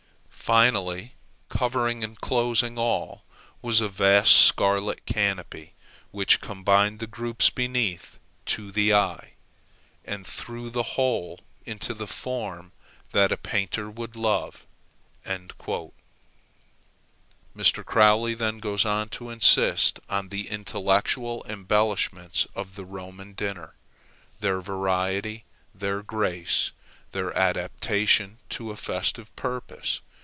Finally, 0.53 1.13
covering 1.47 2.03
and 2.03 2.19
closing 2.19 2.77
all, 2.77 3.23
was 3.61 3.79
a 3.79 3.87
vast 3.87 4.33
scarlet 4.33 5.05
canopy, 5.05 5.73
which 6.11 6.41
combined 6.41 6.99
the 6.99 7.07
groups 7.07 7.49
beneath 7.49 8.19
to 8.45 8.69
the 8.69 8.93
eye, 8.93 9.31
and 10.03 10.27
threw 10.27 10.69
the 10.69 10.83
whole 10.83 11.39
into 11.65 11.93
the 11.93 12.05
form 12.07 12.73
that 13.13 13.31
a 13.31 13.37
painter 13.37 13.89
would 13.89 14.17
love." 14.17 14.65
Mr. 15.25 15.93
Croly 17.85 18.33
then 18.33 18.57
goes 18.57 18.83
on 18.85 19.07
to 19.07 19.29
insist 19.29 20.01
on 20.09 20.27
the 20.27 20.49
intellectual 20.49 21.45
embellishments 21.47 22.45
of 22.55 22.75
the 22.75 22.83
Roman 22.83 23.31
dinner; 23.31 23.75
their 24.41 24.59
variety, 24.59 25.45
their 25.73 26.03
grace, 26.03 26.73
their 27.13 27.31
adaptation 27.37 28.39
to 28.49 28.71
a 28.71 28.75
festive 28.75 29.33
purpose. 29.37 30.01